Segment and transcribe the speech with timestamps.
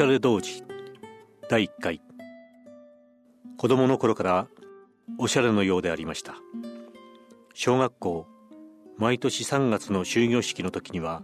[0.00, 0.64] しゃれ童子。
[1.50, 2.00] 第1回。
[3.58, 4.46] 子供の頃から
[5.18, 6.36] おしゃれのようでありました。
[7.52, 8.26] 小学校
[8.96, 11.22] 毎年3月の終業式の時には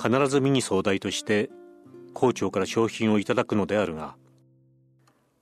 [0.00, 1.50] 必ずミニ総代として
[2.14, 4.14] 校長から商品をいただくのであるが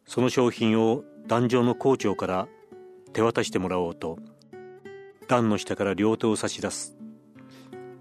[0.07, 2.49] その商品を壇上の校長から
[3.13, 4.19] 手渡してもらおうと
[5.29, 6.97] 段の下から両手を差し出す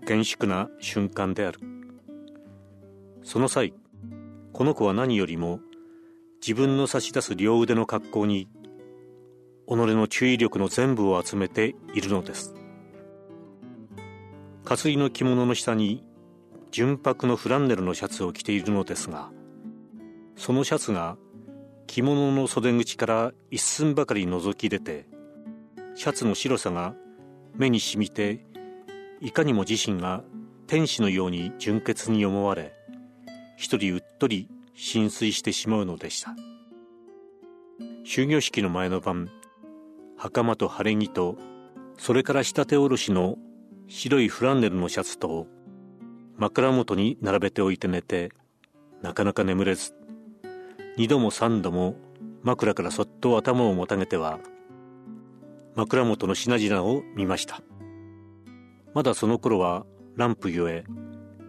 [0.07, 1.59] 厳粛な瞬間である。
[3.21, 3.73] その際
[4.53, 5.59] この子は何よりも
[6.41, 8.47] 自分の差し出す両腕の格好に
[9.67, 12.53] 己の注意力の全部を集めているのです。
[14.63, 16.03] かすりの着物の下に
[16.71, 19.29] 純白のフランネルのシャツを着ているのですが
[20.35, 21.17] そのシャツが
[21.85, 25.05] 着物の袖口から一寸ばかり覗き出て
[25.95, 26.95] シャツの白さが
[27.55, 28.45] 目にしみて
[29.21, 30.23] いかにも自身が
[30.65, 32.73] 天使のように純潔に思われ
[33.63, 36.35] 一人うっとり浸水してしまうのでした。
[38.05, 39.29] 終業式の前の晩
[40.17, 41.37] 袴と晴れ着と
[41.97, 43.37] それから仕立ておろしの
[43.87, 45.47] 白いフランネルのシャツと
[46.35, 48.33] 枕元に並べておいて寝て
[49.01, 49.93] なかなか眠れず
[50.97, 51.95] 二度も三度も
[52.41, 54.39] 枕からそっと頭をもたげては
[55.75, 57.61] 枕元の品々を見ました。
[58.93, 59.85] まだその頃は
[60.17, 60.83] ランプゆえ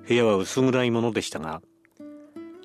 [0.07, 1.61] 部屋は薄暗いものでしたが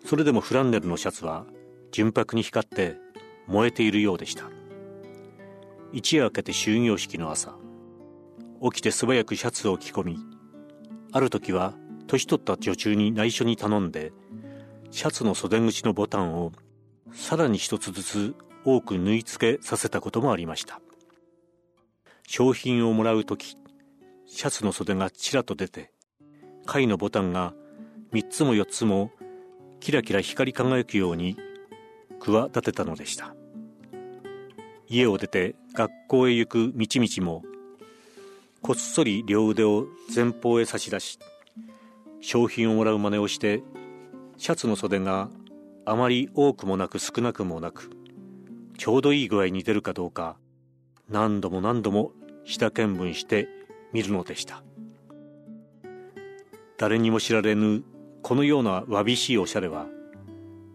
[0.05, 1.45] それでもフランネルのシャツは
[1.92, 2.97] 純白に光って
[3.47, 4.45] 燃えているようでした。
[5.91, 7.56] 一夜明けて終業式の朝
[8.61, 10.19] 起きて素早くシャツを着込み
[11.11, 11.73] ある時は
[12.06, 14.11] 年取った女中に内緒に頼んで
[14.91, 16.52] シャツの袖口のボタンを
[17.11, 20.80] さらに一つずつ多く縫い付けさせたこともありました。
[22.28, 23.58] 商品をもらう時
[24.28, 25.91] シャツの袖がちらと出て
[26.67, 27.56] 貝のボタンが
[28.13, 29.11] 3つも4つも
[29.80, 31.38] キラキラ光り輝くように
[32.19, 33.34] 企てたのでした。
[34.88, 37.44] 家を出て学校へ行く道々も
[38.62, 41.19] こっそり両腕を前方へ差し出し
[42.22, 43.62] 商品をもらう真似をして
[44.38, 45.29] シャツの袖が
[45.85, 47.91] あまり多くもなく少なくもなく
[48.78, 50.38] ちょうどいい具合に出るかどうか
[51.07, 52.12] 何度も何度も
[52.45, 53.47] 下見聞して
[53.94, 54.63] 見るのでした。
[56.78, 57.84] 誰にも知られぬ
[58.22, 59.88] このようなわびしいおしゃれは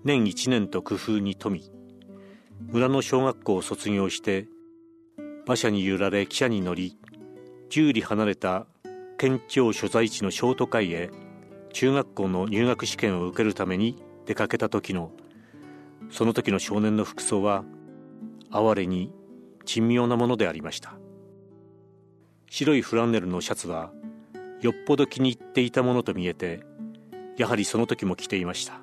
[0.04, 1.70] 年一年と工夫に富み
[2.70, 4.48] 村の小学校を卒業して
[5.46, 6.96] 馬車に揺られ汽車に乗り
[7.68, 8.66] 十里離れた
[9.18, 11.10] 県庁所在地の小都会へ
[11.72, 15.12] 中学校の入学試験を受けるために出かけた時の
[16.10, 17.64] その時の少年の服装は
[18.50, 19.12] 哀れに
[19.64, 20.94] 珍妙なものでありました。
[22.50, 23.90] 白いフランネルのシャツは
[24.60, 26.60] よっぽど気に入っていたものと見えて
[27.36, 28.80] やはりその時も着ていました。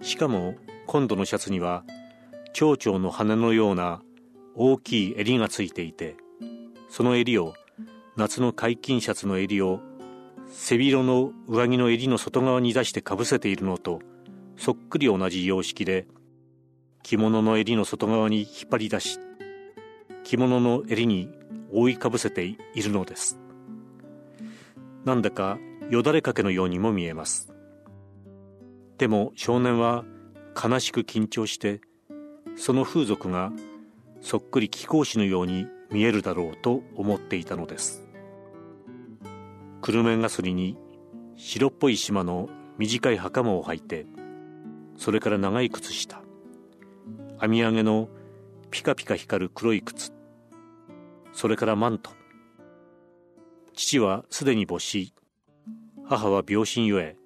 [0.00, 0.54] しかも
[0.86, 1.84] 今度のシャツには
[2.52, 4.00] 蝶々の羽のような
[4.54, 6.16] 大きい襟がついていて
[6.88, 7.54] その襟を
[8.16, 9.80] 夏の解禁シャツの襟を
[10.50, 14.00] 背広の上着の襟の外側に出してかぶせているのと
[14.56, 16.06] そっくり同じ様式で
[17.02, 19.18] 着物の襟の外側に引っ張り出し
[20.24, 21.30] 着物の襟に
[21.72, 23.38] 覆いかぶせているのです。
[25.04, 25.58] なんだか
[25.90, 27.52] よだれかけのようにも見えます。
[28.98, 30.04] でも少年は
[30.60, 31.80] 悲しく緊張して
[32.56, 33.52] その風俗が
[34.20, 38.06] そっくり貴公子のように見えるだろうと思っていたのです。
[39.80, 40.76] 久留米がすりに
[41.36, 44.06] 白っぽい島の短い袴を履いて
[44.96, 46.20] それから長い靴下
[47.40, 48.08] 編み上げの
[48.70, 50.12] ピカピカ光る黒い靴
[51.32, 52.10] それからマント。
[53.74, 55.14] 父はすでに母子
[56.08, 57.16] 母は病身ゆえ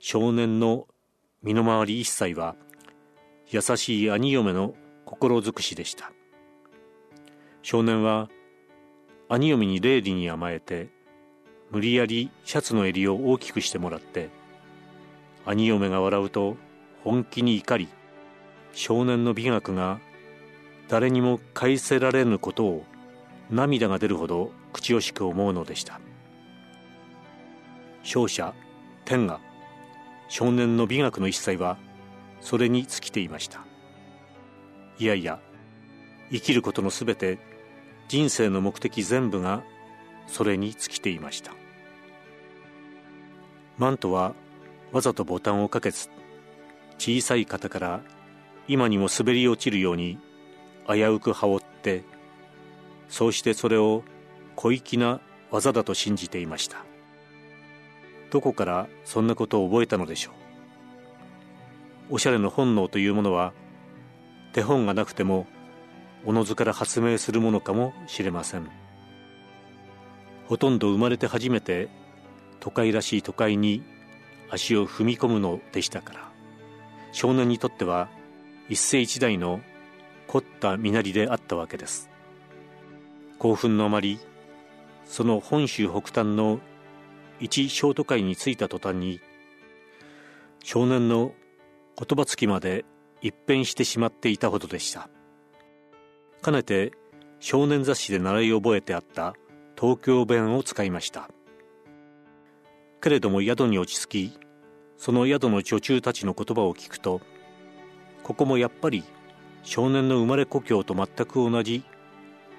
[0.00, 0.88] 少年の
[1.44, 2.56] 身の回り一切は
[3.48, 6.10] 優しい兄嫁の心尽くしでした。
[7.62, 8.28] 少年は
[9.28, 10.88] 兄嫁に霊理に甘えて
[11.70, 14.30] 無理やりシャツの襟を大きくしてもらって
[15.44, 16.56] 兄嫁が笑うと
[17.04, 17.88] 本気に怒り
[18.72, 20.00] 少年の美学が
[20.88, 22.84] 誰にも返せられぬことを
[23.50, 26.00] 涙が出るほど口惜しく思うのでした。
[28.06, 28.54] 勝者
[29.04, 29.40] 天が
[30.28, 31.76] 少年の美学の一切は
[32.40, 33.64] それに尽きていました。
[34.98, 35.40] いやいや
[36.30, 37.38] 生きることのすべて
[38.08, 39.64] 人生の目的全部が
[40.28, 41.52] それに尽きていました。
[43.76, 44.34] マントは
[44.92, 46.08] わざとボタンをかけず
[46.98, 48.00] 小さい肩から
[48.68, 50.18] 今にも滑り落ちるように
[50.88, 52.04] 危うく羽織って
[53.08, 54.04] そうしてそれを
[54.54, 55.20] 小粋な
[55.50, 56.84] 技だと信じていました。
[58.30, 60.32] どこからそんなことを覚えたのでしょ
[62.10, 62.14] う。
[62.14, 63.52] おしゃれの本能というものは
[64.52, 65.46] 手本がなくても
[66.24, 68.68] おのずから発明するものかもしれません。
[70.46, 71.88] ほとんど生まれて初めて
[72.60, 73.82] 都会らしい都会に
[74.50, 76.32] 足を踏み込むのでしたから。
[77.12, 78.08] 少年にとっては
[78.68, 79.60] 一世一代の
[80.26, 82.10] 凝った身なりであったわけです。
[83.38, 84.18] 興奮のあまり
[85.04, 86.60] その本州北端の
[87.40, 89.20] 一小都会に着いた途端に
[90.62, 91.32] 少年の
[91.98, 92.84] 言葉つきまで
[93.22, 95.08] 一変してしまっていたほどでした。
[96.42, 96.92] かねて
[97.40, 99.34] 少年雑誌で習い覚えてあった
[99.78, 101.28] 東京弁を使いました。
[103.00, 104.38] けれども宿に落ち着き
[104.96, 107.20] その宿の女中たちの言葉を聞くと
[108.22, 109.04] ここもやっぱり
[109.62, 111.84] 少年の生まれ故郷と全く同じ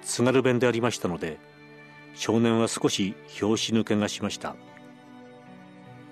[0.02, 1.38] 津軽弁でありましたので
[2.14, 4.56] 少年は少し拍子抜けがしました。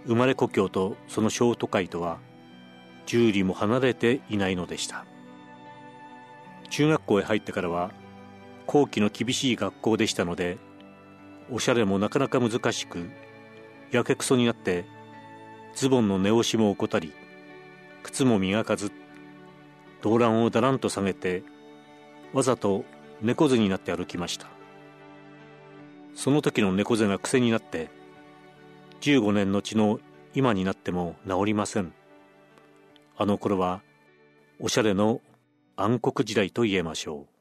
[0.06, 2.18] 生まれ故郷とその小都会とは
[3.06, 5.04] 十里も離れていないのでした。
[6.70, 7.90] 中学校へ入ってからは
[8.66, 10.58] 後期の厳しい学校でしたので
[11.50, 13.08] おしゃれもなかなか難しく
[13.92, 14.84] やけくそになって
[15.74, 17.12] ズボンの寝押しも怠り
[18.02, 18.90] 靴も磨かず
[20.02, 21.44] 動乱をだらんと下げて
[22.32, 22.84] わざと
[23.22, 24.48] 猫背になって歩きました。
[26.14, 27.90] その時の猫背が癖になって
[29.00, 30.00] 15年のちの
[30.34, 31.92] 今になっても治りません。
[33.16, 33.82] あの頃は
[34.58, 35.20] おしゃれの
[35.76, 37.35] 暗黒時代と言えましょう。